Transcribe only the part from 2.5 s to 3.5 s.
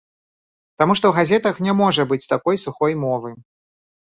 сухой мовы.